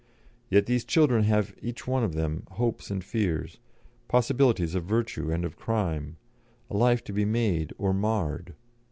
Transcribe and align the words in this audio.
Yet 0.49 0.65
these 0.65 0.83
children 0.83 1.25
have 1.25 1.53
each 1.61 1.85
one 1.85 2.03
of 2.03 2.15
them 2.15 2.47
hopes 2.53 2.89
and 2.89 3.03
fears, 3.03 3.59
possibilities 4.07 4.73
of 4.73 4.83
virtue 4.83 5.31
and 5.31 5.45
of 5.45 5.57
crime, 5.59 6.17
a 6.71 6.75
life 6.75 7.03
to 7.03 7.13
be 7.13 7.23
made 7.23 7.71
or 7.77 7.93
marred. 7.93 8.55